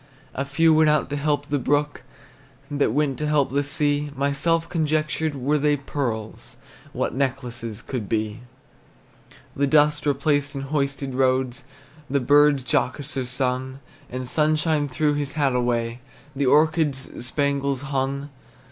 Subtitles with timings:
[0.33, 2.01] A few went out to help the brook,
[2.71, 4.09] That went to help the sea.
[4.15, 6.57] Myself conjectured, Were they pearls,
[6.91, 8.39] What necklaces could be!
[9.55, 11.65] The dust replaced in hoisted roads,
[12.09, 13.79] The birds jocoser sung;
[14.09, 15.99] The sunshine threw his hat away,
[16.35, 18.29] The orchards spangles hung.